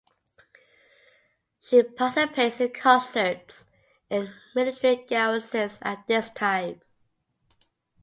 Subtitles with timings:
[1.59, 3.67] She participates in concerts
[4.09, 6.81] in military garrisons at this time.